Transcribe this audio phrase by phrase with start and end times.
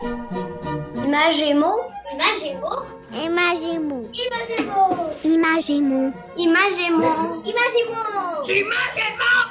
[0.00, 1.92] Imagémo.
[2.12, 2.70] Imagémo.
[3.12, 4.08] Imagémo.
[4.14, 4.94] Imagémo.
[5.22, 6.14] Imagémo.
[6.36, 7.10] Imagémo.
[7.44, 8.00] Imagémo.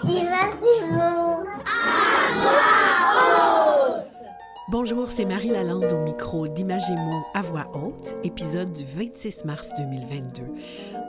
[0.07, 1.39] Imagémo.
[4.71, 10.43] Bonjour, c'est Marie Lalande au micro d'Imagémo à voix haute, épisode du 26 mars 2022.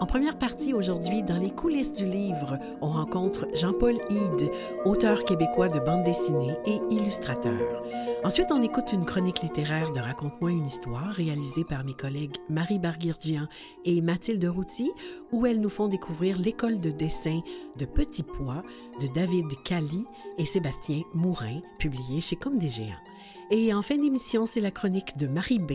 [0.00, 4.50] En première partie aujourd'hui, dans les coulisses du livre, on rencontre Jean-Paul Hyde,
[4.86, 7.82] auteur québécois de bande dessinée et illustrateur.
[8.24, 12.78] Ensuite, on écoute une chronique littéraire de Raconte-moi une histoire réalisée par mes collègues Marie
[12.78, 13.46] Barguirgian
[13.84, 14.90] et Mathilde Routy,
[15.32, 17.40] où elles nous font découvrir l'école de dessin
[17.76, 18.62] de Petit Pois
[19.02, 20.06] de David Cali
[20.38, 23.09] et Sébastien Mourin, publié chez Comme des Géants.
[23.52, 25.72] Et en fin d'émission, c'est la chronique de Marie B.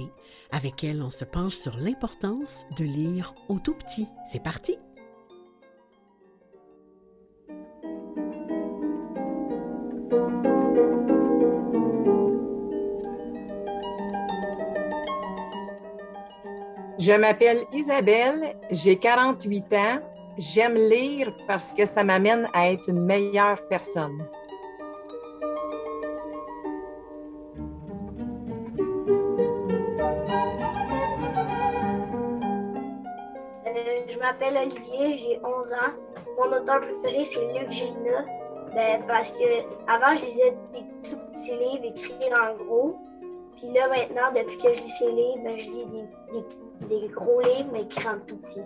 [0.52, 4.08] Avec elle, on se penche sur l'importance de lire au tout petit.
[4.32, 4.78] C'est parti!
[16.98, 20.00] Je m'appelle Isabelle, j'ai 48 ans.
[20.38, 24.26] J'aime lire parce que ça m'amène à être une meilleure personne.
[34.40, 35.94] M'appelle Olivier, j'ai 11 ans.
[36.38, 38.26] Mon auteur préféré, c'est Luc Gélina.
[38.74, 39.44] Ben, parce que
[39.88, 42.98] avant, je lisais des tout petits livres écrits en gros.
[43.56, 45.86] Puis là, maintenant, depuis que je lis ces livres, ben, je lis
[46.34, 48.62] des, des- gros livres, mais écrits en tout petit.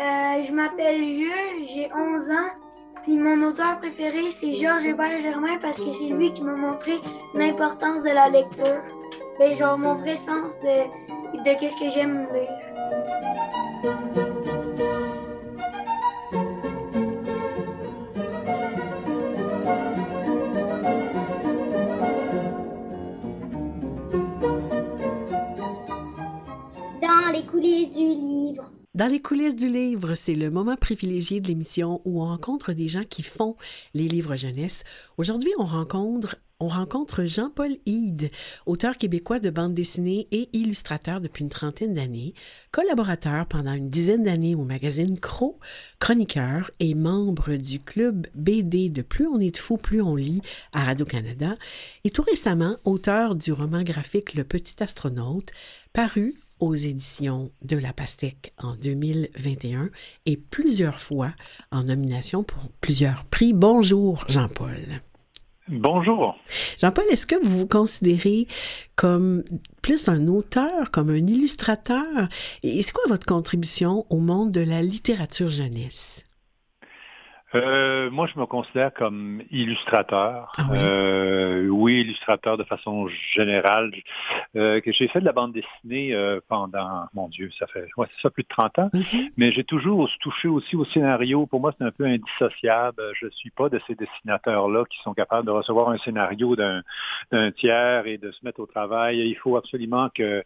[0.00, 2.59] Euh, je m'appelle Jules, j'ai 11 ans.
[3.18, 6.92] Mon auteur préféré, c'est Georges Hébert Germain parce que c'est lui qui m'a montré
[7.34, 8.82] l'importance de la lecture.
[9.38, 12.48] Ben, genre mon vrai sens de, de qu'est-ce que j'aime lire.
[27.02, 28.70] Dans les coulisses du livre.
[28.92, 32.88] Dans les coulisses du livre, c'est le moment privilégié de l'émission où on rencontre des
[32.88, 33.54] gens qui font
[33.94, 34.82] les livres jeunesse.
[35.16, 38.30] Aujourd'hui, on rencontre on rencontre Jean-Paul Hyde,
[38.66, 42.34] auteur québécois de bande dessinée et illustrateur depuis une trentaine d'années,
[42.70, 45.58] collaborateur pendant une dizaine d'années au magazine Cro,
[46.00, 50.42] chroniqueur et membre du club BD de Plus on est de fou, plus on lit
[50.74, 51.56] à Radio-Canada,
[52.04, 55.52] et tout récemment auteur du roman graphique Le Petit Astronaute,
[55.94, 59.90] paru aux éditions de La Pastèque en 2021
[60.26, 61.32] et plusieurs fois
[61.72, 63.52] en nomination pour plusieurs prix.
[63.52, 64.78] Bonjour Jean-Paul.
[65.68, 66.36] Bonjour.
[66.80, 68.48] Jean-Paul, est-ce que vous vous considérez
[68.96, 69.44] comme
[69.82, 72.28] plus un auteur, comme un illustrateur?
[72.62, 76.24] Et c'est quoi votre contribution au monde de la littérature jeunesse?
[77.54, 80.50] Euh, moi, je me considère comme illustrateur.
[80.56, 80.78] Ah oui?
[80.80, 83.90] Euh, oui, illustrateur de façon générale.
[84.56, 88.06] Euh, que j'ai fait de la bande dessinée euh, pendant, mon Dieu, ça fait ouais,
[88.14, 88.90] c'est ça plus de 30 ans.
[88.92, 89.30] Mhm.
[89.36, 91.46] Mais j'ai toujours touché aussi au scénario.
[91.46, 93.02] Pour moi, c'est un peu indissociable.
[93.20, 96.82] Je suis pas de ces dessinateurs-là qui sont capables de recevoir un scénario d'un
[97.52, 99.18] tiers et de se mettre au travail.
[99.18, 100.44] Il faut absolument que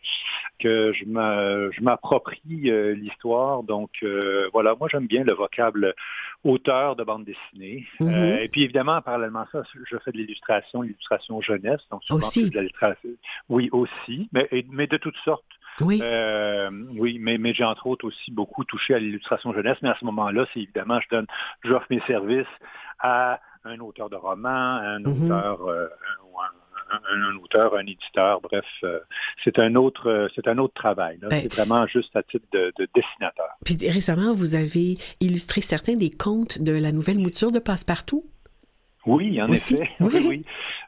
[0.58, 3.62] que je m'approprie euh, l'histoire.
[3.62, 5.94] Donc euh, voilà, moi j'aime bien le vocable
[6.44, 7.86] auteur de bande dessinée.
[8.00, 8.08] Mhm.
[8.08, 11.80] Euh, et puis évidemment, parallèlement à ça, je fais de l'illustration, l'illustration jeunesse.
[11.90, 12.50] Donc souvent, Aussi.
[12.50, 12.68] de
[13.48, 15.44] Oui, aussi, mais, mais de toutes sortes.
[15.80, 15.98] Oui.
[16.02, 19.96] Euh, oui, mais, mais j'ai entre autres aussi beaucoup touché à l'illustration jeunesse, mais à
[19.98, 21.26] ce moment-là, c'est évidemment, je donne,
[21.64, 22.46] j'offre mes services
[23.00, 25.24] à un auteur de roman, un Mhm.
[25.24, 26.24] auteur, euh, un-
[26.90, 29.00] un, auteur, un éditeur, bref, euh,
[29.42, 31.18] c'est un autre, euh, c'est un autre travail.
[31.18, 33.48] Ben- c'est vraiment juste à titre de, de dessinateur.
[33.64, 38.24] Puis récemment, vous avez illustré certains des contes de la nouvelle mouture de Passepartout?
[39.06, 39.90] Oui, en Aussi, effet.
[40.00, 40.08] oui.
[40.14, 40.44] Oui, oui.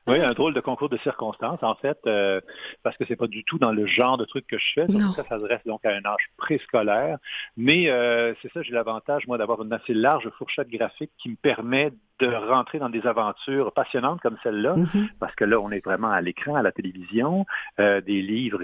[0.09, 2.41] Oui, un drôle de concours de circonstances, en fait, euh,
[2.84, 4.87] parce que c'est pas du tout dans le genre de truc que je fais.
[5.16, 7.19] Ça s'adresse donc à un âge préscolaire.
[7.56, 11.37] Mais euh, c'est ça, j'ai l'avantage, moi, d'avoir une assez large fourchette graphique qui me
[11.37, 15.08] permet de rentrer dans des aventures passionnantes comme celle-là, Mhm.
[15.20, 17.44] parce que là, on est vraiment à l'écran, à la télévision,
[17.81, 18.62] euh, des livres.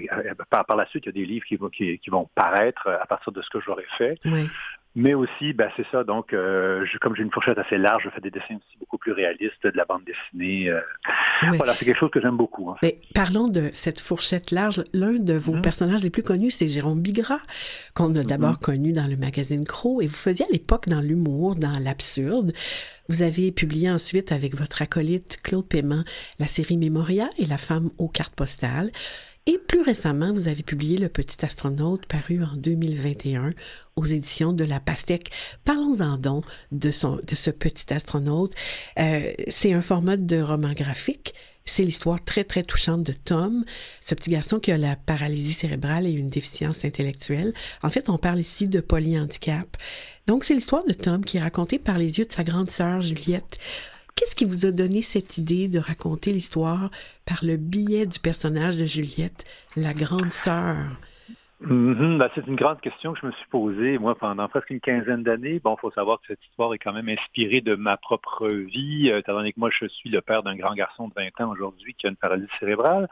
[0.49, 2.87] par, par la suite, il y a des livres qui, vont- qui, qui vont paraître
[2.88, 4.19] à partir de ce que j'aurais fait.
[4.25, 4.49] Oui.
[4.94, 8.11] Mais aussi, ben, c'est ça, donc, euh, je- comme j'ai une fourchette assez large, je
[8.11, 10.69] fais des dessins aussi beaucoup plus réalistes, de la bande dessinée.
[10.69, 10.81] euh.
[11.56, 12.69] Voilà, c'est quelque chose que j'aime beaucoup.
[12.71, 12.77] hein.
[12.83, 14.85] Mais parlons de cette fourchette large.
[14.93, 15.62] L'un de vos Mhm.
[15.62, 17.41] personnages les plus connus, c'est Jérôme Bigras,
[17.94, 20.03] qu'on a d'abord connu dans le magazine Crow.
[20.03, 22.53] Et vous faisiez à l'époque dans l'humour, dans l'absurde.
[23.09, 26.05] Vous avez publié ensuite avec votre acolyte Claude Paiement
[26.39, 28.91] la série Mémoria et La femme aux cartes postales.
[29.47, 33.55] Et plus récemment, vous avez publié Le Petit Astronaute, paru en 2021
[33.97, 35.33] aux éditions de La Pastèque.
[35.65, 38.53] Parlons-en donc de, son, de ce Petit Astronaute.
[39.00, 41.35] Euh, c'est un format de roman graphique.
[41.65, 43.65] C'est l'histoire très, très touchante de Tom,
[44.00, 47.53] ce petit garçon qui a la paralysie cérébrale et une déficience intellectuelle.
[47.83, 49.77] En fait, on parle ici de polyhandicap.
[50.29, 53.00] Donc, c'est l'histoire de Tom qui est racontée par les yeux de sa grande sœur
[53.00, 53.59] Juliette.
[54.14, 56.91] Qu'est-ce qui vous a donné cette idée de raconter l'histoire
[57.25, 59.44] par le biais du personnage de Juliette,
[59.76, 60.97] la grande sœur?
[61.62, 62.19] Mm-hmm.
[62.19, 65.23] Ben, c'est une grande question que je me suis posée, moi, pendant presque une quinzaine
[65.23, 65.61] d'années.
[65.62, 69.11] Bon, il faut savoir que cette histoire est quand même inspirée de ma propre vie,
[69.11, 71.50] euh, étant donné que moi, je suis le père d'un grand garçon de 20 ans
[71.50, 73.09] aujourd'hui qui a une paralysie cérébrale.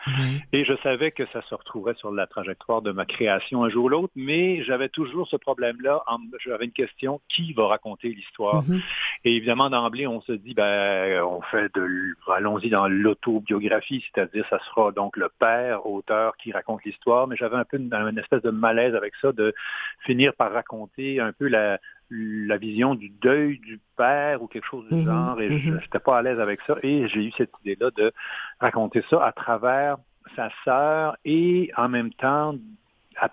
[0.52, 3.84] Et je savais que ça se retrouverait sur la trajectoire de ma création un jour
[3.84, 6.02] ou l'autre, mais j'avais toujours ce problème-là.
[6.44, 8.62] J'avais une question, qui va raconter l'histoire?
[8.62, 8.82] Mm-hmm.
[9.24, 14.58] Et évidemment, d'emblée, on se dit, ben, on fait de, allons-y dans l'autobiographie, c'est-à-dire, ça
[14.64, 18.39] sera donc le père, auteur, qui raconte l'histoire, mais j'avais un peu une, une espèce
[18.40, 19.54] de malaise avec ça, de
[20.00, 21.78] finir par raconter un peu la,
[22.10, 25.98] la vision du deuil du père ou quelque chose du mhm, genre, et je n'étais
[25.98, 26.04] mhm.
[26.04, 26.76] pas à l'aise avec ça.
[26.82, 28.12] Et j'ai eu cette idée-là de
[28.58, 29.96] raconter ça à travers
[30.36, 32.54] sa sœur et en même temps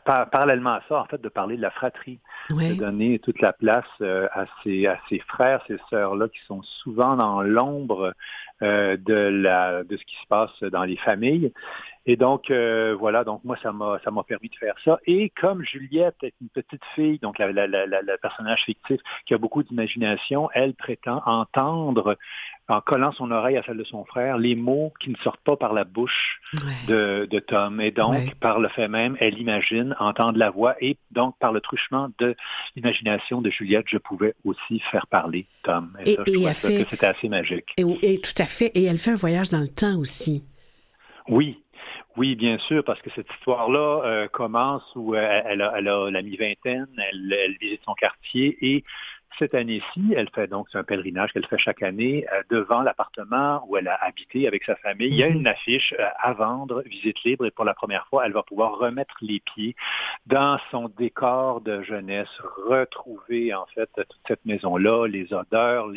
[0.03, 2.19] parallèlement à ça, en fait, de parler de la fratrie,
[2.49, 6.61] de donner toute la place euh, à, ses, à ses frères, ces sœurs-là qui sont
[6.61, 8.13] souvent dans l'ombre
[8.63, 11.51] euh, de, la, de ce qui se passe dans les familles.
[12.09, 14.97] Et donc, euh, voilà, donc moi, ça m'a, ça m'a permis de faire ça.
[15.05, 19.33] Et comme Juliette est une petite fille, donc la, la, la, la personnage fictif qui
[19.33, 22.17] a beaucoup d'imagination, elle prétend entendre,
[22.69, 25.57] en collant son oreille à celle de son frère, les mots qui ne sortent pas
[25.57, 26.39] par la bouche
[26.87, 27.81] de, de, Tom.
[27.81, 30.75] Et donc, par le fait même, elle imagine entendre la voix.
[30.81, 32.35] Et donc, par le truchement de
[32.75, 35.91] l'imagination de Juliette, je pouvais aussi faire parler Tom.
[36.05, 36.83] Et, ça, je fait...
[36.83, 37.73] que c'était assez magique.
[37.77, 40.43] Et, et tout à Et elle fait un voyage dans le temps aussi.
[41.27, 41.63] Oui,
[42.15, 46.87] oui, bien sûr, parce que cette histoire-là euh, commence où euh, elle, a, la mi-vingtaine,
[46.97, 48.83] elle visite son quartier et
[49.39, 53.77] cette année-ci, elle fait donc un pèlerinage qu'elle fait chaque année euh, devant l'appartement où
[53.77, 55.07] elle a habité avec sa famille.
[55.07, 55.37] Il y a mhm.
[55.37, 58.77] une affiche euh, à vendre, visite libre, et pour la première fois, elle va pouvoir
[58.77, 59.75] remettre les pieds
[60.25, 62.29] dans son décor de jeunesse,
[62.67, 65.87] retrouver en fait toute cette maison-là, les odeurs,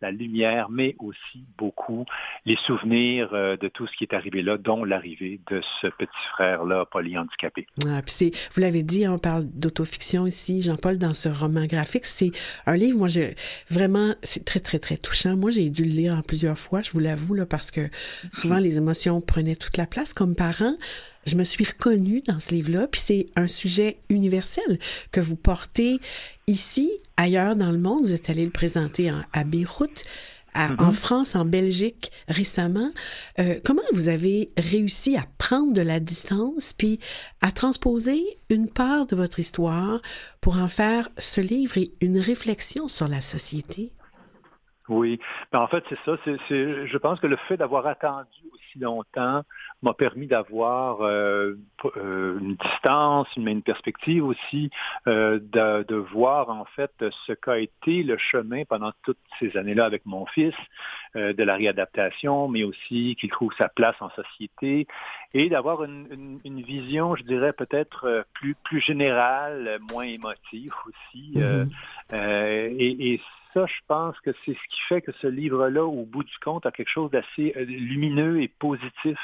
[0.00, 2.04] la lumière, mais aussi beaucoup
[2.44, 6.28] les souvenirs euh, de tout ce qui est arrivé là, dont l'arrivée de ce petit
[6.32, 7.66] frère-là, polyhandicapé.
[7.86, 12.30] Ah, puis vous l'avez dit, on parle d'autofiction ici, Jean-Paul, dans ce roman graphique, c'est
[12.66, 13.32] un livre, moi, je,
[13.70, 15.36] vraiment, c'est très, très, très touchant.
[15.36, 17.88] Moi, j'ai dû le lire en plusieurs fois, je vous l'avoue, là, parce que
[18.32, 20.12] souvent, les émotions prenaient toute la place.
[20.12, 20.76] Comme parent,
[21.26, 24.78] je me suis reconnue dans ce livre-là, puis c'est un sujet universel
[25.12, 25.98] que vous portez
[26.46, 28.04] ici, ailleurs dans le monde.
[28.04, 30.04] Vous êtes allé le présenter à Beyrouth.
[30.54, 30.82] Mm-hmm.
[30.82, 32.90] en France, en Belgique récemment.
[33.38, 37.00] Euh, comment vous avez réussi à prendre de la distance puis
[37.42, 40.00] à transposer une part de votre histoire
[40.40, 43.92] pour en faire ce livre et une réflexion sur la société?
[44.88, 45.18] Oui,
[45.50, 46.16] ben en fait, c'est ça.
[46.26, 49.42] Je pense que le fait d'avoir attendu aussi longtemps
[49.84, 51.54] m'a permis d'avoir euh,
[51.96, 54.70] euh, une distance, une, une perspective aussi,
[55.06, 56.92] euh, de, de, voir en fait
[57.26, 60.54] ce qu'a été le chemin pendant toutes ces années-là avec mon fils,
[61.14, 64.88] de la réadaptation, mais aussi qu'il trouve sa place en société
[65.32, 71.34] et d'avoir une, une, une, vision, je dirais peut-être plus plus générale, moins émotive aussi.
[71.36, 71.68] Mm-hmm.
[72.12, 73.20] et, et
[73.54, 76.66] ça, je pense que c'est ce qui fait que ce livre-là, au bout du compte,
[76.66, 79.18] a quelque chose d'assez euh, lumineux et positif.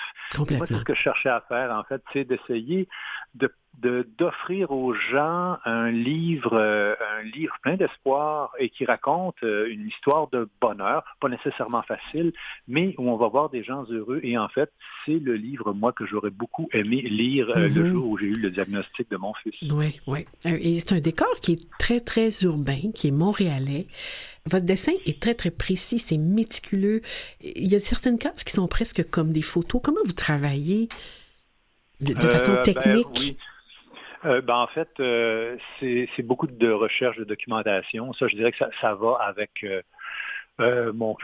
[0.50, 2.88] Moi, c'est ce que je cherchais à faire, en fait, c'est d'essayer
[3.34, 9.70] de d'offrir aux gens un livre, euh, un livre plein d'espoir et qui raconte euh,
[9.70, 12.32] une histoire de bonheur, pas nécessairement facile,
[12.68, 14.20] mais où on va voir des gens heureux.
[14.22, 14.70] Et en fait,
[15.06, 17.92] c'est le livre, moi, que j'aurais beaucoup aimé lire euh, le mm-hmm.
[17.92, 19.54] jour où j'ai eu le diagnostic de mon fils.
[19.70, 20.26] Oui, oui.
[20.44, 23.86] Et c'est un décor qui est très, très urbain, qui est montréalais.
[24.46, 27.00] Votre dessin est très, très précis, c'est méticuleux.
[27.40, 29.80] Il y a certaines cases qui sont presque comme des photos.
[29.82, 30.88] Comment vous travaillez
[32.00, 33.38] de, façon ben, technique?
[34.24, 38.12] Euh, ben, en fait, euh, c'est beaucoup de recherche, de documentation.
[38.12, 39.64] Ça, je dirais que ça, ça va avec
[40.60, 41.16] euh, euh, mon,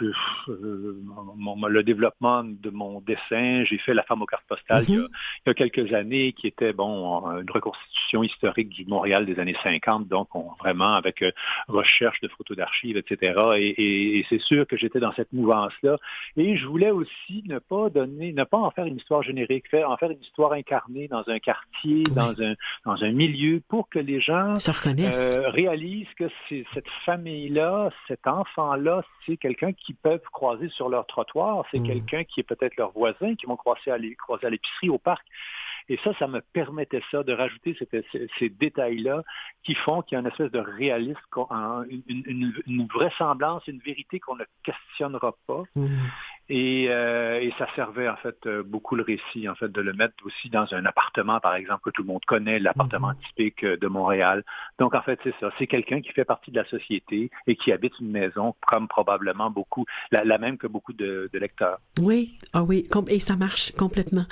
[0.49, 1.03] euh,
[1.37, 4.99] mon, le développement de mon dessin, j'ai fait La femme aux cartes postales il, y
[4.99, 5.09] a, mhm.
[5.45, 9.57] il, y a, quelques années, qui était bon une reconstitution historique du Montréal des années
[9.63, 11.31] 50, donc on, vraiment avec euh,
[11.69, 13.41] recherche de photos d'archives, etc.
[13.57, 15.99] Et, et, c'est sûr que j'étais dans cette mouvance-là.
[16.37, 19.91] Et je voulais aussi ne pas donner, ne pas en faire une histoire générique, faire,
[19.91, 23.99] en faire une histoire incarnée dans un quartier, dans un dans un milieu, pour que
[23.99, 24.55] les gens
[25.49, 31.65] réalisent que c'est cette famille-là, cet enfant-là, c'est quelqu'un qui peuvent croiser sur leur trottoir,
[31.71, 31.87] c'est mmh.
[31.87, 35.27] quelqu'un qui est peut-être leur voisin, qui vont croiser à l'épicerie, au parc.
[35.89, 37.77] Et ça, ça me permettait ça, de rajouter
[38.39, 39.23] ces, détails-là
[39.63, 41.19] qui font qu'il y a une espèce de réalisme,
[41.89, 45.63] une, vraisemblance, une vérité qu'on ne questionnera pas.
[45.75, 45.87] Mmh.
[46.51, 50.15] Euh, et, ça servait en fait euh, beaucoup le récit, en fait, de le mettre
[50.25, 53.17] aussi dans un appartement, par exemple, que tout le monde connaît, l'appartement mhm.
[53.29, 54.45] typique euh, de Montréal.
[54.79, 55.51] Donc en fait, c'est ça.
[55.59, 59.51] C'est quelqu'un qui fait partie de la société et qui habite une maison, comme probablement
[59.51, 61.79] beaucoup, la, même que beaucoup de, lecteurs.
[62.01, 64.25] Oui, ah oui, et ça marche complètement.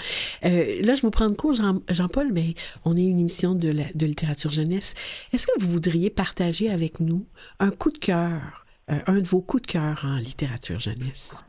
[0.43, 4.95] là, je vous prends de Jean-Paul, mais on est une émission de, de littérature jeunesse.
[5.33, 7.27] Est-ce que vous voudriez partager avec nous
[7.59, 11.45] un coup de cœur, un de vos coups de cœur en littérature jeunesse?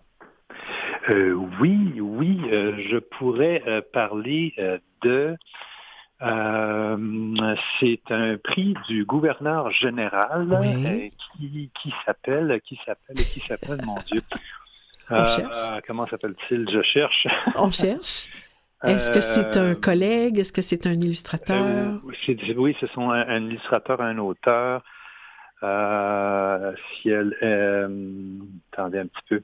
[1.10, 4.56] Euh, oui, oui, euh, je pourrais euh, parler
[5.04, 5.38] de...
[7.80, 10.48] c'est un prix du gouverneur général
[11.38, 14.22] qui, qui s'appelle, qui s'appelle, qui s'appelle, mon Dieu.
[15.88, 16.68] comment s'appelle-t-il?
[16.72, 17.28] Je cherche.
[17.56, 18.28] On cherche.
[18.84, 20.40] Est-ce que c'est un collègue?
[20.40, 22.00] Est-ce que c'est un illustrateur?
[22.58, 24.84] oui, ce sont un, illustrateur, un auteur.
[25.62, 27.36] si elle,
[28.72, 29.42] attendez un petit peu.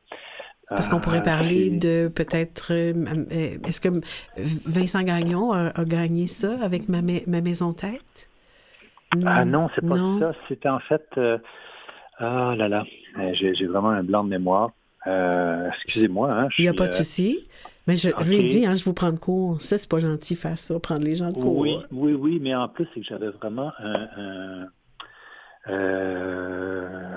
[0.76, 2.72] Parce qu'on pourrait parler de peut-être.
[2.72, 2.94] Euh,
[3.32, 3.90] euh, est-ce que
[4.38, 8.30] Vincent Gagnon a, gagné ça avec ma, ma maison tête?
[9.26, 10.34] Ah non, c'est pas ça.
[10.48, 11.06] C'était en fait.
[11.18, 11.38] Euh,
[12.20, 12.86] ah là là,
[13.34, 14.72] j'ai vraiment un blanc de mémoire.
[15.06, 16.32] Excusez-moi.
[16.32, 17.48] Hein, Il n'y a pas de souci.
[17.88, 19.62] Mais je, lui ai dit, hein, je vous prends de cours.
[19.62, 21.58] Ça, c'est pas gentil faire ça, prendre les gens de cours.
[21.58, 24.68] Oui, oui, oui, mais en plus, c'est que j'avais vraiment un
[25.70, 27.12] euh,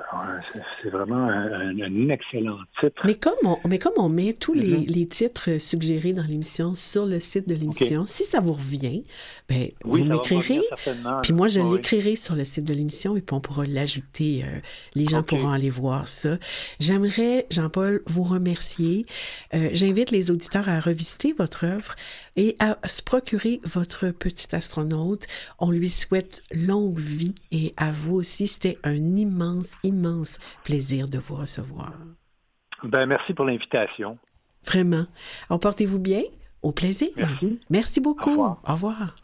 [0.82, 3.02] c'est vraiment un, excellent titre.
[3.04, 4.92] Mais comme on, mais comme on met tous les, mm-hmm.
[4.92, 9.04] les titres suggérés dans l'émission sur le site de l'émission, si ça vous revient,
[9.48, 10.60] ben, vous m'écrirez.
[11.22, 14.44] Puis moi, je l'écrirai sur le site de l'émission et puis on pourra l'ajouter.
[14.44, 14.58] Euh,
[14.94, 16.36] les gens pourront aller voir ça.
[16.80, 19.06] J'aimerais, Jean-Paul, vous remercier.
[19.54, 21.94] Euh, j'invite les auditeurs à revisiter votre œuvre
[22.36, 25.26] et à se procurer votre petit astronaute.
[25.58, 31.18] On lui souhaite longue vie et à vous aussi, c'était un immense, immense plaisir de
[31.18, 31.92] vous recevoir.
[32.82, 34.18] Ben, merci pour l'invitation.
[34.66, 35.06] Vraiment.
[35.48, 36.22] Emportez-vous bien.
[36.62, 37.10] Au plaisir.
[37.16, 37.60] Merci.
[37.70, 38.42] Merci beaucoup.
[38.42, 38.96] Au revoir.
[39.04, 39.23] Ground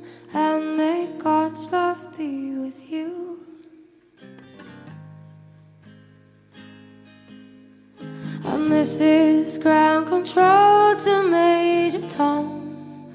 [8.81, 13.13] this is ground control to Major Tom.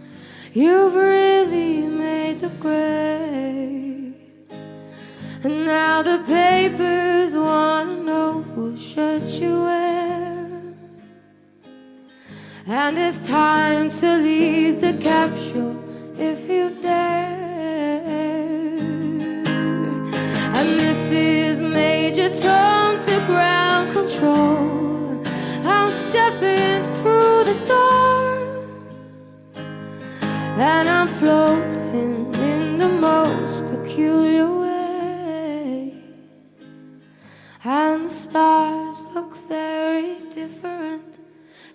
[0.52, 4.14] You've really made the grade.
[5.42, 10.62] And now the papers wanna know who shirt you wear.
[12.68, 15.76] And it's time to leave the capsule
[16.16, 18.06] if you dare.
[20.58, 24.55] And this is Major Tom to ground control.
[37.64, 41.18] And the stars look very different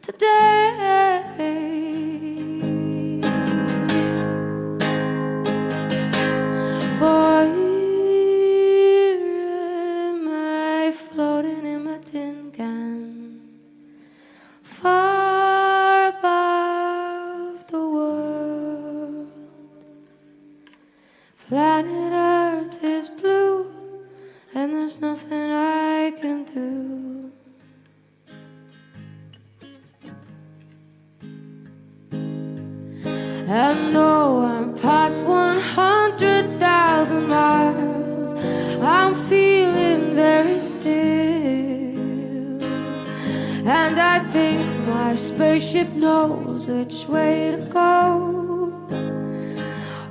[0.01, 1.50] today.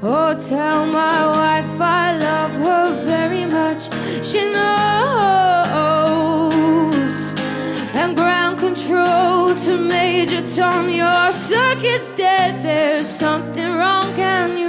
[0.03, 3.93] Oh, tell my wife I love her very much.
[4.25, 4.71] She knows.
[7.95, 10.89] And ground control to Major Tom.
[10.89, 12.65] Your circuit's dead.
[12.65, 14.15] There's something wrong.
[14.15, 14.60] Can you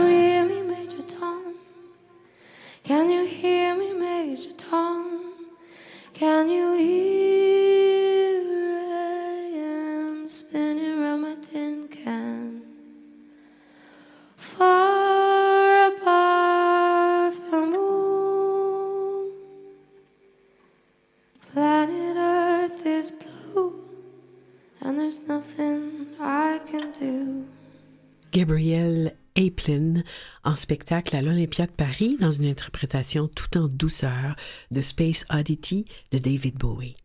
[30.91, 34.35] spectacle à l'Olympia de Paris dans une interprétation tout en douceur
[34.71, 36.97] de Space Oddity de David Bowie.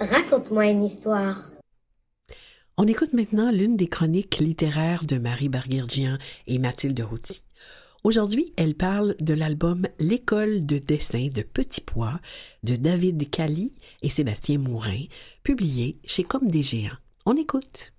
[0.00, 1.50] Raconte-moi une histoire.
[2.78, 7.42] On écoute maintenant l'une des chroniques littéraires de Marie Barguirgian et Mathilde Routy.
[8.02, 12.18] Aujourd'hui, elle parle de l'album L'école de dessin de Petit Pois
[12.62, 15.02] de David Cali et Sébastien Mourin,
[15.42, 16.96] publié chez Comme des Géants.
[17.26, 17.92] On écoute.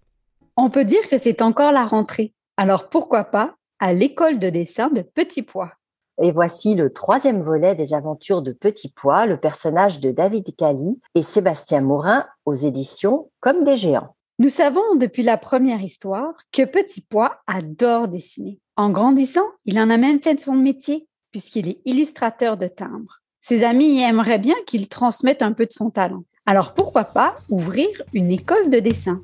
[0.56, 2.34] On peut dire que c'est encore la rentrée.
[2.58, 5.72] Alors pourquoi pas à l'école de dessin de Petit Pois
[6.22, 11.00] Et voici le troisième volet des aventures de Petit Pois, le personnage de David Cali
[11.16, 14.16] et Sébastien Morin aux éditions Comme des géants.
[14.40, 18.60] Nous savons depuis la première histoire que Petit Pois adore dessiner.
[18.76, 23.22] En grandissant, il en a même fait son métier puisqu'il est illustrateur de timbres.
[23.42, 26.24] Ses amis aimeraient bien qu'il transmette un peu de son talent.
[26.46, 29.22] Alors pourquoi pas ouvrir une école de dessin?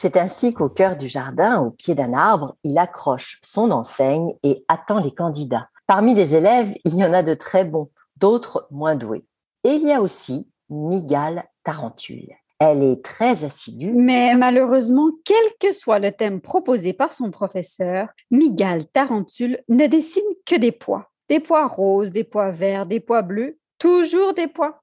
[0.00, 4.64] C'est ainsi qu'au cœur du jardin, au pied d'un arbre, il accroche son enseigne et
[4.68, 5.70] attend les candidats.
[5.88, 9.24] Parmi les élèves, il y en a de très bons, d'autres moins doués.
[9.64, 12.32] Et il y a aussi Migale Tarentule.
[12.60, 13.90] Elle est très assidue.
[13.92, 20.22] Mais malheureusement, quel que soit le thème proposé par son professeur, Migale Tarentule ne dessine
[20.46, 21.10] que des pois.
[21.28, 24.80] Des pois roses, des pois verts, des pois bleus, toujours des pois.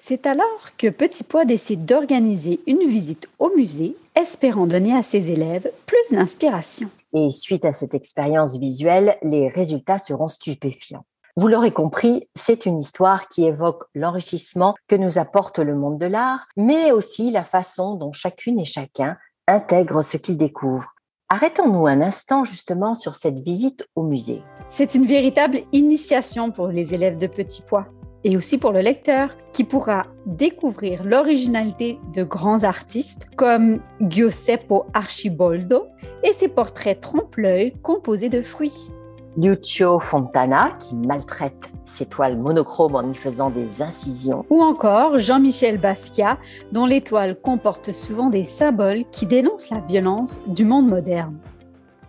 [0.00, 5.30] C'est alors que Petit Pois décide d'organiser une visite au musée, espérant donner à ses
[5.30, 6.90] élèves plus d'inspiration.
[7.14, 11.04] Et suite à cette expérience visuelle, les résultats seront stupéfiants.
[11.36, 16.06] Vous l'aurez compris, c'est une histoire qui évoque l'enrichissement que nous apporte le monde de
[16.06, 20.94] l'art, mais aussi la façon dont chacune et chacun intègre ce qu'il découvre.
[21.28, 24.42] Arrêtons-nous un instant justement sur cette visite au musée.
[24.66, 27.86] C'est une véritable initiation pour les élèves de Petit Pois
[28.24, 35.86] et aussi pour le lecteur qui pourra découvrir l'originalité de grands artistes comme Giuseppe Archiboldo
[36.24, 38.90] et ses portraits trompe-l'œil composés de fruits.
[39.36, 44.44] Lucio Fontana, qui maltraite ses toiles monochromes en y faisant des incisions.
[44.50, 46.38] Ou encore Jean-Michel Basquiat,
[46.72, 51.38] dont les toiles comportent souvent des symboles qui dénoncent la violence du monde moderne.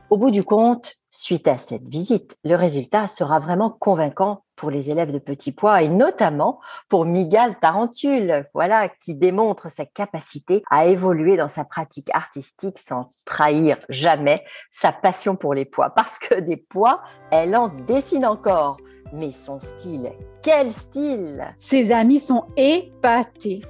[0.09, 4.91] Au bout du compte, suite à cette visite, le résultat sera vraiment convaincant pour les
[4.91, 10.85] élèves de Petit Pois et notamment pour Miguel Tarentule, voilà, qui démontre sa capacité à
[10.85, 15.91] évoluer dans sa pratique artistique sans trahir jamais sa passion pour les pois.
[15.91, 18.77] Parce que des pois, elle en dessine encore.
[19.13, 20.11] Mais son style,
[20.43, 21.53] quel style?
[21.55, 23.61] Ses amis sont épatés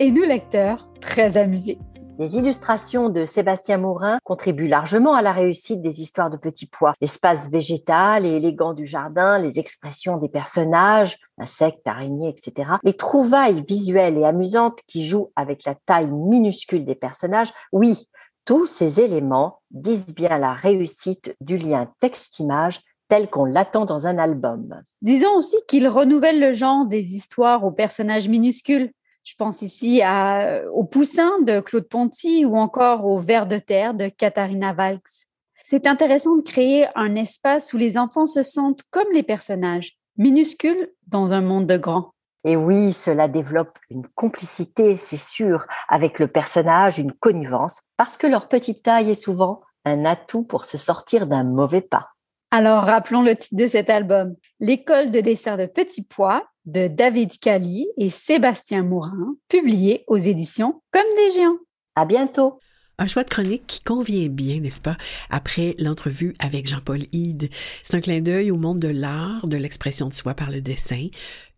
[0.00, 1.78] et nous lecteurs très amusés.
[2.18, 6.94] Les illustrations de Sébastien Mourin contribuent largement à la réussite des histoires de petits pois.
[7.00, 12.72] L'espace végétal et élégant du jardin, les expressions des personnages, insectes, araignées, etc.
[12.82, 17.52] Les trouvailles visuelles et amusantes qui jouent avec la taille minuscule des personnages.
[17.70, 18.08] Oui,
[18.44, 24.18] tous ces éléments disent bien la réussite du lien texte-image tel qu'on l'attend dans un
[24.18, 24.82] album.
[25.02, 28.90] Disons aussi qu'il renouvelle le genre des histoires aux personnages minuscules.
[29.28, 33.92] Je pense ici à, au Poussin de Claude Ponty ou encore au Ver de terre
[33.92, 35.26] de Katharina Valks.
[35.64, 40.94] C'est intéressant de créer un espace où les enfants se sentent comme les personnages, minuscules
[41.08, 42.14] dans un monde de grands.
[42.44, 48.26] Et oui, cela développe une complicité, c'est sûr, avec le personnage, une connivence, parce que
[48.26, 52.12] leur petite taille est souvent un atout pour se sortir d'un mauvais pas.
[52.50, 57.38] Alors, rappelons le titre de cet album, L'école de dessin de petits pois de David
[57.38, 61.58] Cali et Sébastien Mourin, publié aux éditions Comme des géants.
[61.94, 62.58] À bientôt.
[63.00, 64.96] Un choix de chronique qui convient bien, n'est-ce pas,
[65.30, 67.48] après l'entrevue avec Jean-Paul Hyde.
[67.84, 71.06] C'est un clin d'œil au monde de l'art, de l'expression de soi par le dessin,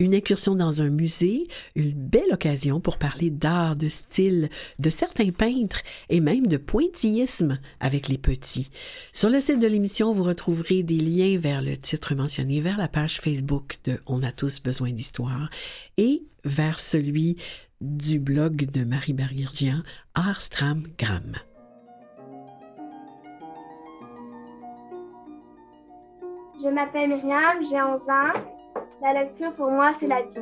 [0.01, 5.31] une incursion dans un musée, une belle occasion pour parler d'art, de style, de certains
[5.31, 8.71] peintres et même de pointillisme avec les petits.
[9.15, 12.89] Sur le site de l'émission, vous retrouverez des liens vers le titre mentionné, vers la
[12.89, 15.49] page Facebook de On a tous besoin d'histoire
[15.97, 17.39] et vers celui
[17.81, 19.83] du blog de Marie Barguirgian,
[20.15, 21.37] Arstramgram.
[26.63, 28.33] Je m'appelle Myriam, j'ai 11 ans.
[29.03, 30.39] La lecture pour moi, c'est la vie.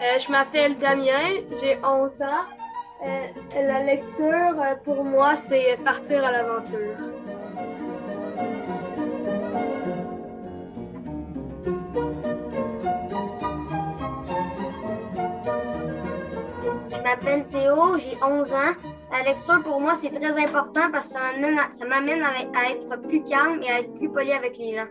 [0.00, 2.44] Euh, je m'appelle Damien, j'ai 11 ans.
[3.04, 7.21] Euh, la lecture euh, pour moi, c'est partir à l'aventure.
[17.22, 18.74] M'appelle Théo, j'ai 11 ans.
[19.10, 21.18] La lecture pour moi, c'est très important parce que
[21.70, 24.86] ça m'amène à, être plus calme et à être plus poli avec les gens.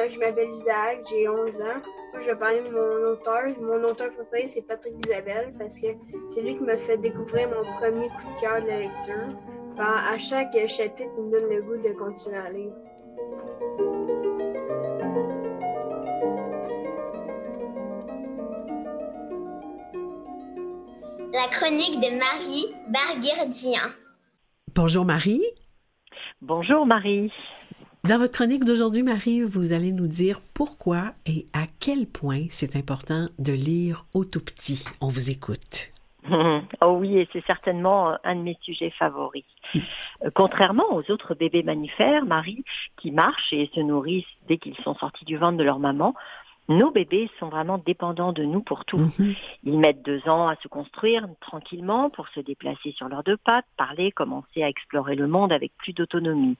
[0.00, 1.64] Euh, Je m'appelle Isaac, j'ai 11 ans.
[2.20, 3.42] Je vais parler de mon auteur.
[3.60, 5.88] Mon auteur préféré, c'est Patrick Isabelle parce que
[6.28, 9.51] c'est lui qui m'a fait découvrir mon premier coup de cœur de la lecture.
[9.78, 12.72] À chaque chapitre, il me donne le goût de continuer à lire.
[21.32, 23.90] La chronique de Marie Barguerdien.
[24.74, 25.42] Bonjour Marie.
[26.42, 27.32] Bonjour Marie.
[28.04, 32.76] Dans votre chronique d'aujourd'hui, Marie, vous allez nous dire pourquoi et à quel point c'est
[32.76, 34.84] important de lire au tout petit.
[35.00, 35.91] On vous écoute.
[36.80, 39.44] Oh oui, et c'est certainement un de mes sujets favoris.
[39.74, 42.64] Euh, Contrairement aux autres bébés mammifères, Marie,
[42.96, 46.14] qui marchent et se nourrissent dès qu'ils sont sortis du ventre de leur maman,
[46.68, 48.98] nos bébés sont vraiment dépendants de nous pour tout.
[48.98, 49.34] Mhm.
[49.64, 53.66] Ils mettent deux ans à se construire tranquillement pour se déplacer sur leurs deux pattes,
[53.76, 56.56] parler, commencer à explorer le monde avec plus d'autonomie.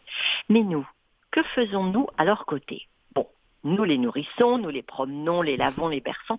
[0.49, 0.87] Mais nous,
[1.31, 2.89] que faisons-nous à leur côté?
[3.15, 3.27] Bon,
[3.65, 6.37] nous les nourrissons, nous les promenons, les lavons, les berçons,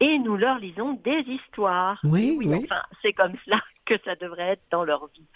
[0.00, 2.00] et nous leur lisons des histoires.
[2.04, 2.60] Oui, Oui, oui.
[2.64, 5.26] enfin, c'est comme cela que ça devrait être dans leur vie.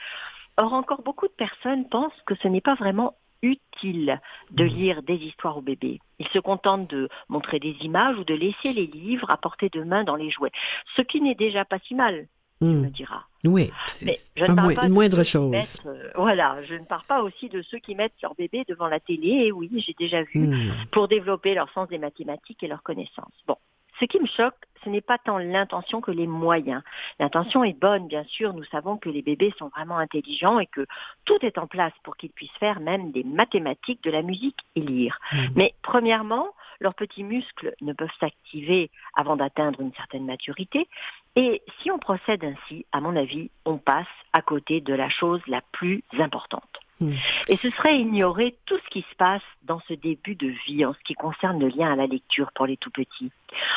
[0.57, 5.15] Or, encore beaucoup de personnes pensent que ce n'est pas vraiment utile de lire des
[5.15, 6.01] histoires aux bébés.
[6.19, 9.85] Ils se contentent de montrer des images ou de laisser les livres à portée de
[9.85, 10.51] main dans les jouets,
[10.97, 12.27] ce qui n'est déjà pas si mal,
[12.61, 12.81] tu Hmm.
[12.83, 13.23] me diras.
[13.45, 13.71] Oui,
[14.05, 15.51] Mais c'est je ne un parle moins- pas une de moindre chose.
[15.53, 18.89] mettent, euh, voilà, je ne parle pas aussi de ceux qui mettent leur bébé devant
[18.89, 20.73] la télé, et oui, j'ai déjà vu, Hmm.
[20.91, 23.33] pour développer leur sens des mathématiques et leurs connaissances.
[23.47, 23.57] Bon,
[23.99, 26.83] ce qui me choque, ce n'est pas tant l'intention que les moyens.
[27.19, 30.87] L'intention est bonne, bien sûr, nous savons que les bébés sont vraiment intelligents et que
[31.25, 34.81] tout est en place pour qu'ils puissent faire même des mathématiques, de la musique et
[34.81, 35.19] lire.
[35.33, 35.49] Mhm.
[35.57, 36.49] Mais premièrement,
[36.81, 40.89] leurs petits muscles ne peuvent s'activer avant d'atteindre une certaine maturité.
[41.35, 45.41] Et si on procède ainsi, à mon avis, on passe à côté de la chose
[45.49, 46.79] la plus importante.
[47.01, 50.95] Et ce serait ignorer tout ce qui se passe dans ce début de vie en
[50.95, 53.31] ce qui concerne le lien à la lecture pour les tout petits.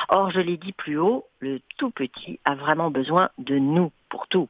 [0.10, 4.28] Or, je l'ai dit plus haut, le tout petit a vraiment besoin de nous pour
[4.28, 4.50] tout.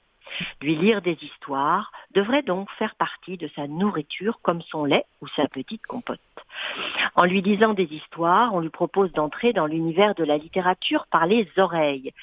[0.62, 5.27] Lui lire des histoires devrait donc faire partie de sa nourriture comme son lait ou
[5.27, 6.19] sa petite compote.
[7.15, 11.25] En lui lisant des histoires, on lui propose d'entrer dans l'univers de la littérature par
[11.25, 12.13] les oreilles.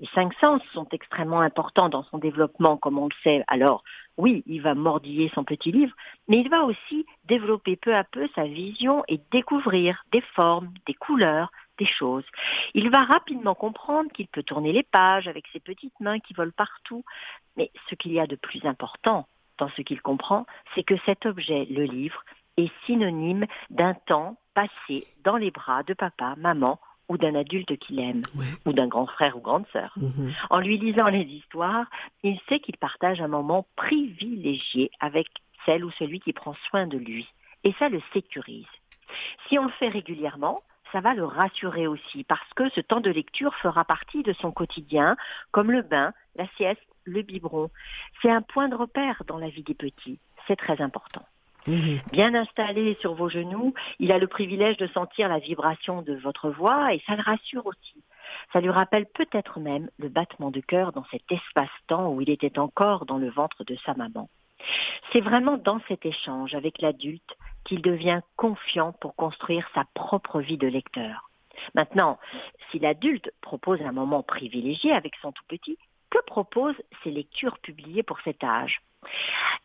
[0.00, 3.42] Les cinq sens sont extrêmement importants dans son développement, comme on le sait.
[3.48, 3.82] Alors,
[4.16, 5.94] oui, il va mordiller son petit livre,
[6.28, 10.94] mais il va aussi développer peu à peu sa vision et découvrir des formes, des
[10.94, 12.24] couleurs, des choses.
[12.74, 16.52] Il va rapidement comprendre qu'il peut tourner les pages avec ses petites mains qui volent
[16.56, 17.04] partout.
[17.56, 19.26] Mais ce qu'il y a de plus important
[19.58, 22.22] dans ce qu'il comprend, c'est que cet objet, le livre,
[22.56, 27.98] est synonyme d'un temps passé dans les bras de papa, maman ou d'un adulte qu'il
[28.00, 28.46] aime, Ouais.
[28.66, 29.92] ou d'un grand frère ou grande sœur.
[29.96, 30.32] Mhm.
[30.50, 31.86] En lui lisant les histoires,
[32.22, 35.26] il sait qu'il partage un moment privilégié avec
[35.66, 37.26] celle ou celui qui prend soin de lui.
[37.64, 38.66] Et ça le sécurise.
[39.48, 43.10] Si on le fait régulièrement, ça va le rassurer aussi, parce que ce temps de
[43.10, 45.16] lecture fera partie de son quotidien,
[45.50, 47.70] comme le bain, la sieste, le biberon.
[48.22, 50.18] C'est un point de repère dans la vie des petits.
[50.46, 51.24] C'est très important.
[51.68, 52.00] Mhm.
[52.12, 56.48] Bien installé sur vos genoux, il a le privilège de sentir la vibration de votre
[56.48, 58.02] voix et ça le rassure aussi.
[58.54, 62.58] Ça lui rappelle peut-être même le battement de cœur dans cet espace-temps où il était
[62.58, 64.30] encore dans le ventre de sa maman.
[65.12, 70.56] C'est vraiment dans cet échange avec l'adulte qu'il devient confiant pour construire sa propre vie
[70.56, 71.28] de lecteur.
[71.74, 72.18] Maintenant,
[72.70, 75.76] si l'adulte propose un moment privilégié avec son tout petit,
[76.08, 78.80] que proposent ces lectures publiées pour cet âge?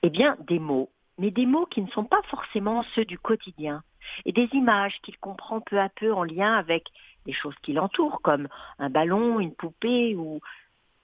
[0.02, 3.84] Eh bien, des mots, mais des mots qui ne sont pas forcément ceux du quotidien,
[4.26, 6.86] et des images qu'il comprend peu à peu en lien avec
[7.26, 8.48] des choses qui l'entourent, comme
[8.80, 10.42] un ballon, une poupée ou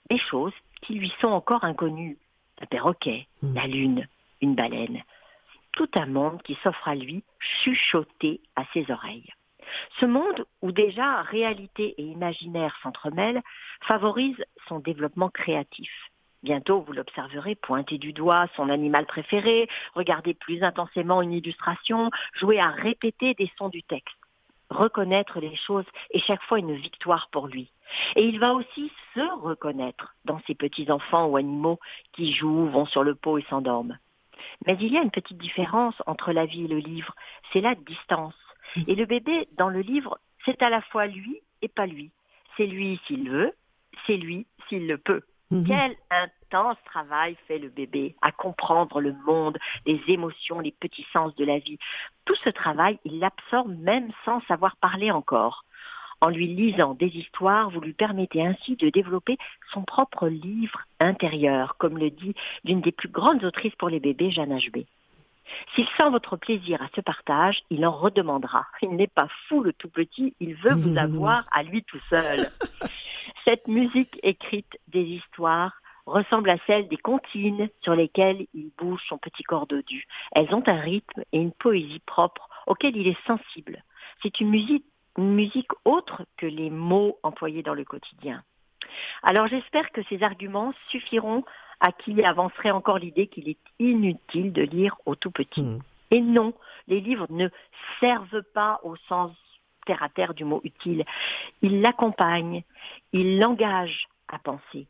[0.09, 2.17] des choses qui lui sont encore inconnues.
[2.61, 3.53] Un perroquet, Mm.
[3.55, 4.07] la lune,
[4.41, 5.01] une baleine.
[5.71, 9.31] Tout un monde qui s'offre à lui, chuchoté à ses oreilles.
[9.99, 13.41] Ce monde où déjà réalité et imaginaire s'entremêlent
[13.81, 15.91] favorise son développement créatif.
[16.41, 22.59] Bientôt, vous l'observerez pointer du doigt son animal préféré, regarder plus intensément une illustration, jouer
[22.59, 24.15] à répéter des sons du texte.
[24.69, 27.71] Reconnaître les choses est chaque fois une victoire pour lui.
[28.15, 31.79] Et il va aussi se reconnaître dans ses petits-enfants ou animaux
[32.13, 33.97] qui jouent, vont sur le pot et s'endorment.
[34.65, 37.15] Mais il y a une petite différence entre la vie et le livre,
[37.51, 38.35] c'est la distance.
[38.87, 42.11] Et le bébé, dans le livre, c'est à la fois lui et pas lui.
[42.55, 43.53] C'est lui s'il veut,
[44.05, 45.23] c'est lui s'il le peut.
[45.51, 45.65] Mhm.
[45.65, 51.35] Quel intense travail fait le bébé à comprendre le monde, les émotions, les petits sens
[51.35, 51.79] de la vie.
[52.25, 55.65] Tout ce travail, il l'absorbe même sans savoir parler encore.
[56.21, 59.37] En lui lisant des histoires, vous lui permettez ainsi de développer
[59.71, 62.35] son propre livre intérieur, comme le dit
[62.65, 64.85] l'une des plus grandes autrices pour les bébés, Jeanne HB.
[65.73, 68.65] S'il sent votre plaisir à ce partage, il en redemandera.
[68.81, 72.51] Il n'est pas fou le tout petit, il veut vous avoir à lui tout seul.
[73.49, 75.73] Cette musique écrite des histoires
[76.05, 80.05] ressemble à celle des comptines sur lesquelles il bouge son petit corps dodu.
[80.33, 83.83] Elles ont un rythme et une poésie propre auquel il est sensible.
[84.21, 84.85] C'est une musique,
[85.17, 88.43] une musique autre que les mots employés dans le quotidien.
[89.23, 91.43] Alors j'espère que ces arguments suffiront
[91.79, 95.63] à qui avancerait encore l'idée qu'il est inutile de lire au tout petit.
[95.63, 95.79] Hmm.
[96.11, 96.53] Et non,
[96.87, 97.49] les livres ne
[97.99, 99.31] servent pas au sens
[99.91, 101.05] à terre du mot utile.
[101.61, 102.63] Ils l'accompagnent,
[103.13, 104.87] ils l'engagent à penser.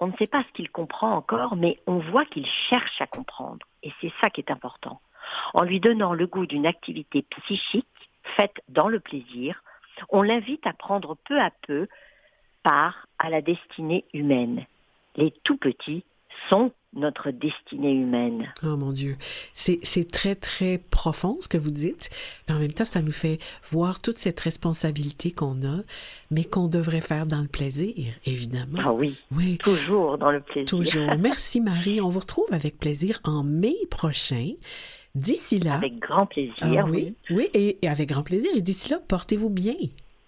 [0.00, 3.66] On ne sait pas ce qu'il comprend encore, mais on voit qu'il cherche à comprendre.
[3.82, 5.00] Et c'est ça qui est important.
[5.54, 7.86] En lui donnant le goût d'une activité psychique
[8.36, 9.62] faite dans le plaisir,
[10.10, 11.88] on l'invite à prendre peu à peu
[12.62, 14.64] part à la destinée humaine.
[15.16, 16.04] Les tout petits
[16.48, 18.52] sont notre destinée humaine.
[18.64, 19.16] Oh mon Dieu,
[19.52, 22.10] c'est très, très profond ce que vous dites.
[22.48, 23.38] Mais en même temps, ça nous fait
[23.70, 25.82] voir toute cette responsabilité qu'on a,
[26.30, 28.78] mais qu'on devrait faire dans le plaisir, évidemment.
[28.82, 29.58] Ah oui, oui.
[29.58, 30.68] toujours dans le plaisir.
[30.68, 31.14] Toujours.
[31.18, 32.00] Merci Marie.
[32.00, 34.52] On vous retrouve avec plaisir en mai prochain.
[35.14, 35.74] D'ici là.
[35.74, 37.14] Avec grand plaisir, ah oui.
[37.30, 38.50] Oui, et, et, avec grand plaisir.
[38.54, 39.74] Et d'ici là, portez-vous bien.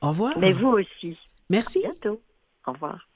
[0.00, 0.36] Au revoir.
[0.38, 1.16] Mais vous aussi.
[1.48, 1.78] Merci.
[1.84, 2.20] À bientôt.
[2.66, 3.09] Au revoir.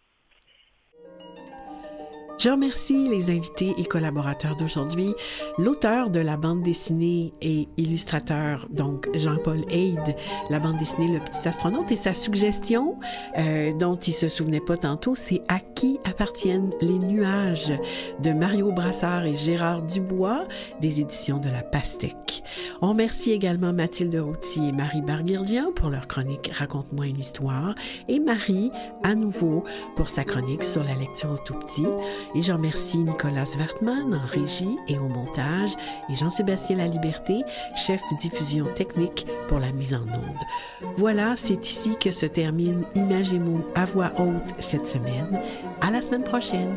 [2.36, 5.14] Je remercie les invités et collaborateurs d'aujourd'hui.
[5.56, 10.16] L'auteur de la bande dessinée et illustrateur, donc Jean-Paul Haid,
[10.50, 12.98] la bande dessinée Le Petit Astronaute, et sa suggestion,
[13.38, 17.72] euh, dont il se souvenait pas tantôt, c'est À qui appartiennent les nuages
[18.20, 20.46] de Mario Brassard et Gérard Dubois
[20.80, 22.42] des éditions de la Pastèque.
[22.82, 27.74] On remercie également Mathilde Routy et Marie Barguirdian pour leur chronique Raconte-moi une histoire
[28.08, 28.70] et Marie,
[29.02, 29.64] à nouveau,
[29.96, 31.86] pour sa chronique sur la lecture au tout petit.
[32.34, 35.72] Et j'en remercie Nicolas Wertmann en régie et au montage
[36.08, 37.42] et Jean-Sébastien Laliberté,
[37.76, 40.90] chef diffusion technique pour la mise en onde.
[40.96, 45.40] Voilà, c'est ici que se termine Imagemo à voix haute cette semaine.
[45.80, 46.76] À la semaine prochaine.